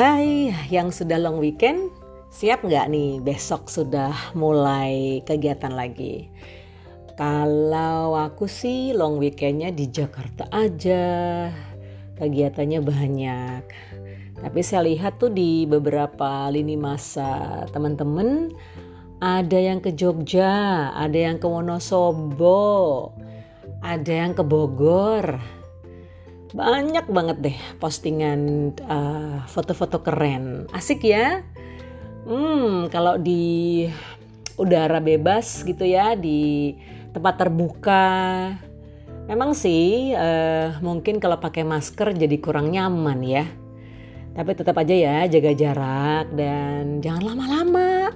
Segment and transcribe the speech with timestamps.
[0.00, 1.92] Hai, yang sudah long weekend,
[2.32, 6.32] siap nggak nih besok sudah mulai kegiatan lagi?
[7.20, 11.04] Kalau aku sih long weekendnya di Jakarta aja,
[12.16, 13.64] kegiatannya banyak.
[14.40, 18.56] Tapi saya lihat tuh di beberapa lini masa teman-teman
[19.20, 23.12] ada yang ke Jogja, ada yang ke Wonosobo,
[23.84, 25.59] ada yang ke Bogor,
[26.50, 30.66] banyak banget deh postingan uh, foto-foto keren.
[30.74, 31.46] Asik ya?
[32.26, 33.86] Hmm kalau di
[34.58, 36.74] udara bebas gitu ya di
[37.14, 38.06] tempat terbuka.
[39.30, 43.46] Memang sih uh, mungkin kalau pakai masker jadi kurang nyaman ya.
[44.30, 48.14] Tapi tetap aja ya jaga jarak dan jangan lama-lama.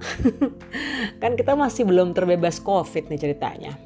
[1.23, 3.79] Kan kita masih belum terbebas covid nih ceritanya.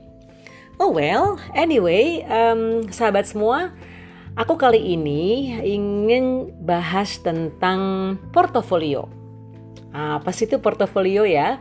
[0.78, 3.74] Oh well anyway um, sahabat semua
[4.38, 9.10] Aku kali ini ingin bahas tentang portofolio.
[9.90, 11.58] Apa sih itu portofolio ya?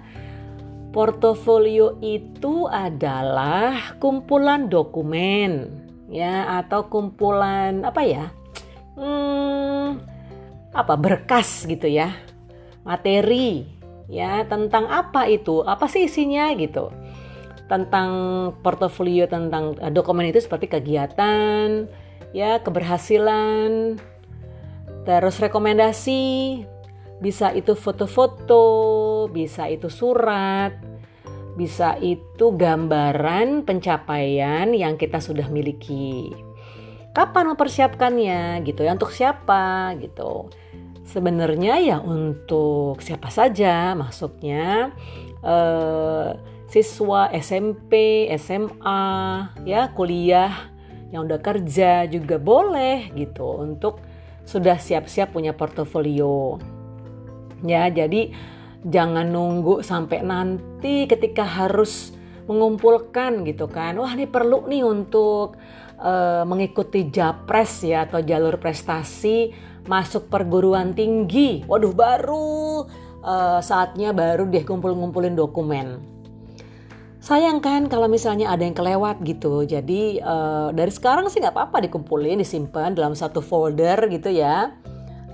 [0.94, 5.74] Portofolio itu adalah kumpulan dokumen
[6.14, 8.30] ya atau kumpulan apa ya?
[8.94, 9.98] Hmm,
[10.70, 12.14] apa berkas gitu ya.
[12.86, 13.66] Materi
[14.06, 15.66] ya tentang apa itu?
[15.66, 16.94] Apa sih isinya gitu?
[17.66, 18.10] Tentang
[18.62, 21.90] portofolio tentang eh, dokumen itu seperti kegiatan,
[22.36, 24.00] ya keberhasilan,
[25.08, 26.64] terus rekomendasi,
[27.18, 30.78] bisa itu foto-foto, bisa itu surat,
[31.58, 36.30] bisa itu gambaran pencapaian yang kita sudah miliki.
[37.18, 40.54] Kapan mempersiapkannya gitu ya untuk siapa gitu.
[41.08, 44.94] Sebenarnya ya untuk siapa saja masuknya
[45.42, 46.30] eh,
[46.70, 49.06] siswa SMP, SMA,
[49.66, 50.77] ya kuliah
[51.12, 54.04] yang udah kerja juga boleh gitu untuk
[54.48, 56.60] sudah siap-siap punya portofolio.
[57.64, 58.32] Ya, jadi
[58.84, 62.16] jangan nunggu sampai nanti ketika harus
[62.48, 64.00] mengumpulkan gitu kan.
[64.00, 65.60] Wah, ini perlu nih untuk
[66.00, 69.52] uh, mengikuti japres ya atau jalur prestasi
[69.88, 71.68] masuk perguruan tinggi.
[71.68, 72.88] Waduh, baru
[73.24, 76.17] uh, saatnya baru deh kumpul-ngumpulin dokumen
[77.28, 79.68] sayang kan kalau misalnya ada yang kelewat gitu.
[79.68, 84.72] Jadi uh, dari sekarang sih nggak apa-apa dikumpulin disimpan dalam satu folder gitu ya.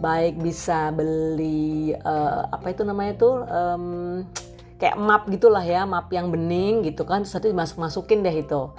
[0.01, 3.85] Baik bisa beli uh, apa itu namanya tuh um,
[4.81, 7.29] kayak map gitulah ya map yang bening gitu kan.
[7.29, 8.73] Terus itu dimasuk masukin deh itu.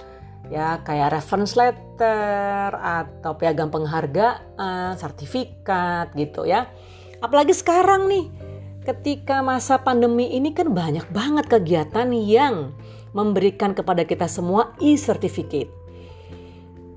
[0.51, 6.67] Ya kayak reference letter atau piagam penghargaan sertifikat gitu ya.
[7.23, 8.27] Apalagi sekarang nih
[8.83, 12.75] ketika masa pandemi ini kan banyak banget kegiatan yang
[13.15, 15.71] memberikan kepada kita semua e-certificate.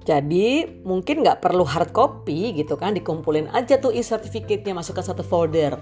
[0.02, 5.22] Jadi mungkin nggak perlu hard copy gitu kan, dikumpulin aja tuh e-certificate-nya masuk ke satu
[5.22, 5.78] folder.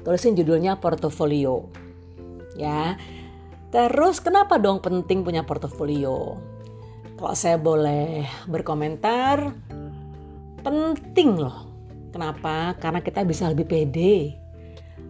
[0.00, 1.68] Tulisin judulnya portofolio.
[2.56, 2.96] Ya.
[3.68, 6.40] Terus kenapa dong penting punya portofolio?
[7.18, 9.52] Kalau saya boleh berkomentar,
[10.64, 11.68] penting loh.
[12.14, 12.78] Kenapa?
[12.80, 14.38] Karena kita bisa lebih pede,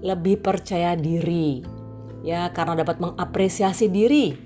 [0.00, 1.62] lebih percaya diri,
[2.26, 4.45] ya karena dapat mengapresiasi diri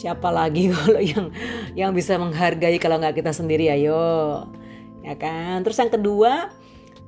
[0.00, 1.28] siapa lagi kalau yang
[1.76, 3.68] yang bisa menghargai kalau nggak kita sendiri?
[3.68, 4.48] Ayo.
[5.04, 5.60] Ya kan?
[5.60, 6.32] Terus yang kedua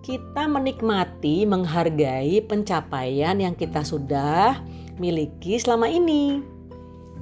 [0.04, 4.60] kita menikmati menghargai pencapaian yang kita sudah
[5.00, 6.44] miliki selama ini.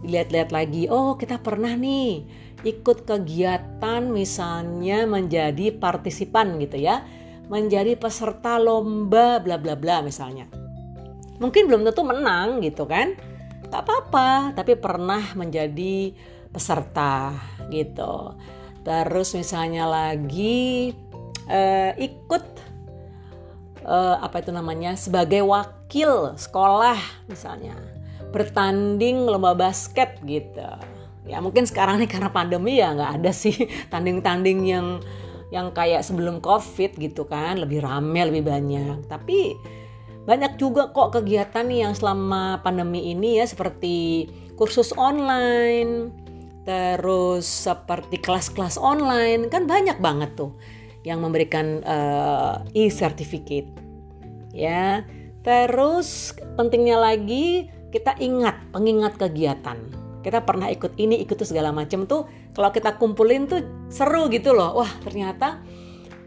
[0.03, 2.26] Dilihat-lihat lagi oh kita pernah nih
[2.66, 7.06] ikut kegiatan misalnya menjadi partisipan gitu ya.
[7.50, 10.47] Menjadi peserta lomba bla bla bla misalnya.
[11.41, 13.29] Mungkin belum tentu menang gitu kan
[13.69, 16.16] tak apa-apa tapi pernah menjadi
[16.50, 17.37] peserta
[17.69, 18.34] gitu.
[18.81, 20.91] Terus misalnya lagi
[21.47, 22.44] uh, ikut
[23.84, 26.98] uh, apa itu namanya sebagai wakil sekolah
[27.28, 27.76] misalnya.
[28.31, 30.65] Bertanding lomba basket gitu.
[31.27, 33.54] Ya mungkin sekarang nih karena pandemi ya nggak ada sih
[33.92, 34.86] tanding-tanding yang
[35.51, 37.59] yang kayak sebelum covid gitu kan.
[37.60, 39.07] Lebih rame lebih banyak.
[39.10, 39.54] Tapi
[40.30, 46.15] banyak juga kok kegiatan nih yang selama pandemi ini ya seperti kursus online,
[46.62, 50.54] terus seperti kelas-kelas online kan banyak banget tuh
[51.03, 53.66] yang memberikan uh, e-certificate.
[54.54, 55.03] Ya.
[55.42, 59.83] Terus pentingnya lagi kita ingat pengingat kegiatan.
[60.22, 64.54] Kita pernah ikut ini, ikut itu segala macam tuh kalau kita kumpulin tuh seru gitu
[64.54, 64.78] loh.
[64.78, 65.59] Wah, ternyata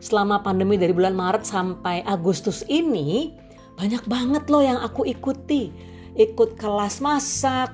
[0.03, 3.39] selama pandemi dari bulan Maret sampai Agustus ini
[3.73, 5.73] banyak banget loh yang aku ikuti.
[6.13, 7.73] Ikut kelas masak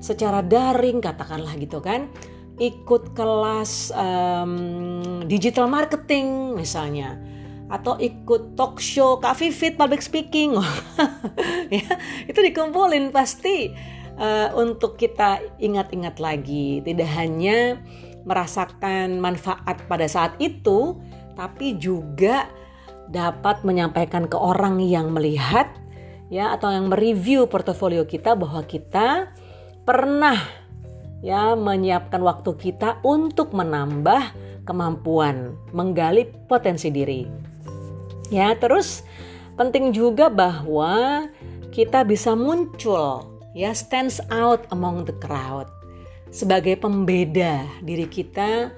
[0.00, 2.08] secara daring katakanlah gitu kan.
[2.56, 7.18] Ikut kelas um, digital marketing misalnya.
[7.72, 10.52] atau ikut talk show Kak Vivit public speaking
[11.72, 11.88] ya
[12.28, 13.72] itu dikumpulin pasti
[14.20, 17.80] uh, untuk kita ingat-ingat lagi tidak hanya
[18.28, 21.00] merasakan manfaat pada saat itu
[21.34, 22.48] tapi juga
[23.10, 25.68] dapat menyampaikan ke orang yang melihat
[26.32, 29.32] ya atau yang mereview portofolio kita bahwa kita
[29.84, 30.40] pernah
[31.20, 34.32] ya menyiapkan waktu kita untuk menambah
[34.64, 37.28] kemampuan menggali potensi diri.
[38.32, 39.04] Ya, terus
[39.60, 41.28] penting juga bahwa
[41.70, 45.68] kita bisa muncul ya stands out among the crowd
[46.34, 48.74] sebagai pembeda diri kita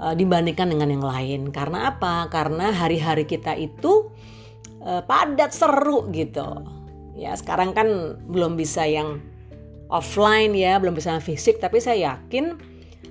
[0.00, 1.40] uh, dibandingkan dengan yang lain.
[1.52, 2.26] Karena apa?
[2.32, 4.08] Karena hari-hari kita itu
[4.82, 6.64] uh, padat seru gitu.
[7.14, 9.20] Ya, sekarang kan belum bisa yang
[9.92, 12.56] offline ya, belum bisa yang fisik, tapi saya yakin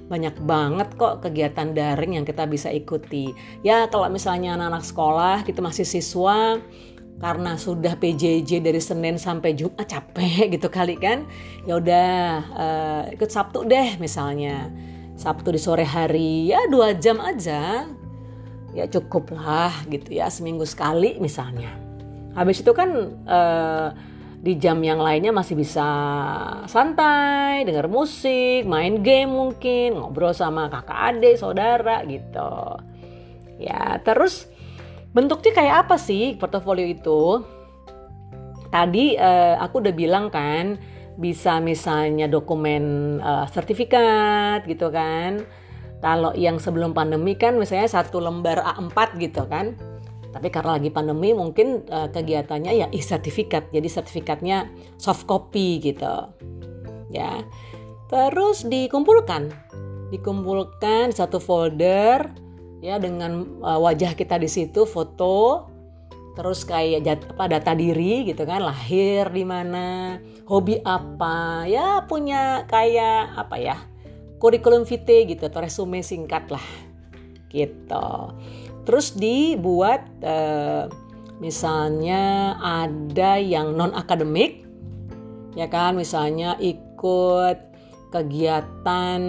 [0.10, 3.30] banyak banget kok kegiatan daring yang kita bisa ikuti.
[3.62, 6.58] Ya, kalau misalnya anak-anak sekolah, kita masih siswa,
[7.20, 11.28] karena sudah PJJ dari Senin sampai Jumat capek gitu kali kan
[11.68, 12.10] ya udah
[12.56, 14.72] uh, ikut Sabtu deh misalnya
[15.20, 17.84] Sabtu di sore hari ya dua jam aja
[18.72, 21.76] ya cukup lah gitu ya seminggu sekali misalnya
[22.40, 22.90] habis itu kan
[23.28, 23.92] uh,
[24.40, 25.84] di jam yang lainnya masih bisa
[26.64, 32.80] santai, dengar musik, main game mungkin, ngobrol sama kakak adik, saudara gitu.
[33.60, 34.48] Ya, terus
[35.10, 37.42] Bentuknya kayak apa sih portofolio itu?
[38.70, 40.78] Tadi uh, aku udah bilang kan
[41.20, 45.44] bisa misalnya dokumen uh, sertifikat gitu kan.
[46.00, 49.76] Kalau yang sebelum pandemi kan misalnya satu lembar A4 gitu kan.
[50.32, 53.68] Tapi karena lagi pandemi mungkin uh, kegiatannya ya e-sertifikat.
[53.76, 56.32] Jadi sertifikatnya soft copy gitu.
[57.12, 57.44] Ya.
[58.08, 59.52] Terus dikumpulkan.
[60.10, 62.32] Dikumpulkan satu folder
[62.80, 65.68] ya dengan uh, wajah kita di situ foto
[66.40, 70.16] terus kayak jat, apa data diri gitu kan lahir di mana
[70.48, 73.76] hobi apa ya punya kayak apa ya
[74.40, 76.64] kurikulum vitae gitu atau resume singkat lah
[77.52, 78.32] gitu.
[78.88, 80.88] Terus dibuat uh,
[81.44, 84.64] misalnya ada yang non akademik
[85.60, 87.60] ya kan misalnya ikut
[88.16, 89.22] kegiatan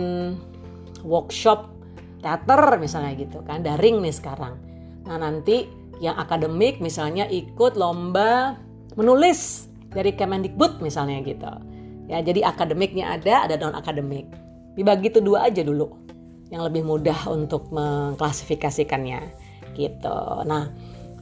[1.02, 1.74] workshop
[2.22, 4.54] teater misalnya gitu kan daring nih sekarang.
[5.10, 8.56] Nah nanti yang akademik misalnya ikut lomba
[8.96, 11.52] menulis dari Kemendikbud misalnya gitu.
[12.10, 14.26] Ya jadi akademiknya ada ada non akademik
[14.74, 15.92] dibagi itu dua aja dulu
[16.50, 19.22] yang lebih mudah untuk mengklasifikasikannya
[19.78, 20.18] gitu.
[20.48, 20.72] Nah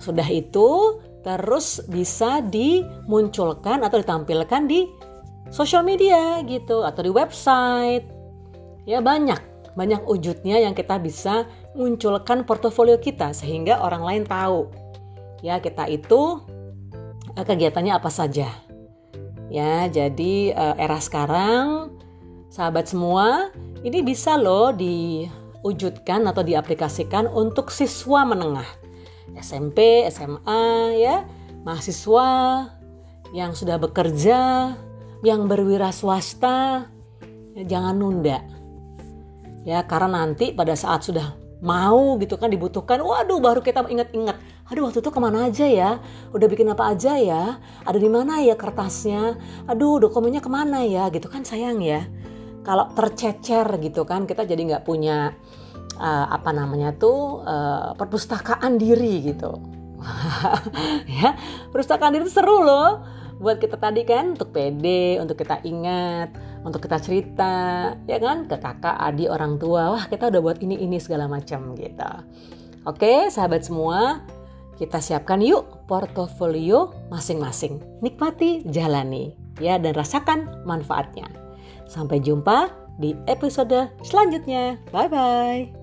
[0.00, 4.88] sudah itu terus bisa dimunculkan atau ditampilkan di
[5.52, 8.06] sosial media gitu atau di website.
[8.88, 9.40] Ya banyak
[9.76, 11.44] banyak wujudnya yang kita bisa
[11.78, 14.66] munculkan portofolio kita sehingga orang lain tahu
[15.46, 16.42] ya kita itu
[17.38, 18.50] eh, kegiatannya apa saja.
[19.48, 21.94] Ya, jadi eh, era sekarang
[22.50, 23.54] sahabat semua
[23.86, 28.66] ini bisa loh diwujudkan atau diaplikasikan untuk siswa menengah.
[29.38, 31.22] SMP, SMA ya,
[31.62, 32.28] mahasiswa
[33.30, 34.74] yang sudah bekerja,
[35.22, 36.90] yang berwira swasta,
[37.54, 38.58] ya, jangan nunda
[39.68, 43.02] ya karena nanti pada saat sudah mau gitu kan dibutuhkan.
[43.02, 44.36] Waduh baru kita ingat-ingat.
[44.70, 45.90] Aduh waktu itu ke mana aja ya?
[46.30, 47.58] Udah bikin apa aja ya?
[47.88, 49.34] Ada di mana ya kertasnya?
[49.66, 51.10] Aduh dokumennya ke mana ya?
[51.10, 52.06] Gitu kan sayang ya.
[52.62, 55.32] Kalau tercecer gitu kan kita jadi nggak punya
[55.96, 59.52] uh, apa namanya tuh uh, perpustakaan diri gitu.
[61.18, 61.34] Ya
[61.74, 66.34] perpustakaan diri seru loh buat kita tadi kan untuk pede untuk kita ingat
[66.66, 67.54] untuk kita cerita
[68.10, 69.94] ya kan ke kakak, adik, orang tua.
[69.94, 72.12] Wah, kita udah buat ini ini segala macam gitu.
[72.86, 74.22] Oke, sahabat semua,
[74.78, 77.82] kita siapkan yuk portofolio masing-masing.
[78.02, 81.26] Nikmati, jalani ya dan rasakan manfaatnya.
[81.86, 84.78] Sampai jumpa di episode selanjutnya.
[84.90, 85.77] Bye bye.